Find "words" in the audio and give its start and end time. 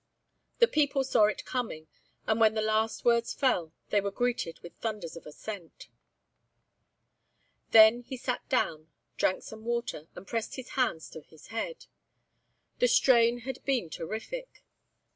3.05-3.35